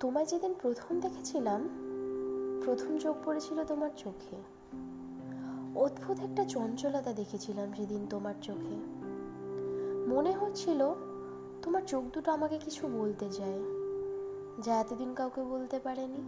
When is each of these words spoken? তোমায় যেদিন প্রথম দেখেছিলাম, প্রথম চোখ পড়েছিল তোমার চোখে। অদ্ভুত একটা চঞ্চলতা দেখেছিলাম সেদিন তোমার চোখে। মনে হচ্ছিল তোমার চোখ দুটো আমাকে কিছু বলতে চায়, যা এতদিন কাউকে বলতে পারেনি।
তোমায় 0.00 0.26
যেদিন 0.26 0.54
প্রথম 0.62 1.00
দেখেছিলাম, 1.00 1.60
প্রথম 2.64 2.98
চোখ 2.98 3.16
পড়েছিল 3.24 3.64
তোমার 3.64 3.90
চোখে। 3.96 4.36
অদ্ভুত 5.74 6.20
একটা 6.20 6.44
চঞ্চলতা 6.44 7.12
দেখেছিলাম 7.12 7.72
সেদিন 7.72 8.06
তোমার 8.10 8.34
চোখে। 8.42 8.76
মনে 10.14 10.32
হচ্ছিল 10.32 10.80
তোমার 11.62 11.82
চোখ 11.86 12.04
দুটো 12.04 12.32
আমাকে 12.32 12.58
কিছু 12.58 12.88
বলতে 12.88 13.26
চায়, 13.30 13.60
যা 14.62 14.72
এতদিন 14.80 15.14
কাউকে 15.14 15.42
বলতে 15.42 15.78
পারেনি। 15.78 16.22